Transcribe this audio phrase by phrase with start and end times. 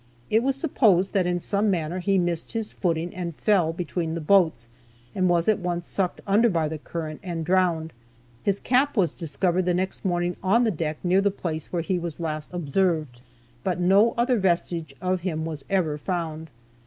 [0.31, 4.19] It was supposed that in some manner he missed his footing and fell between the
[4.19, 4.67] boats,
[5.13, 7.93] and was at once sucked under by the current and drowned.
[8.41, 12.19] His cap was discovered next morning on the deck near the place where he was
[12.19, 13.21] last observed,
[13.63, 16.49] but no other vestige of him was ever found.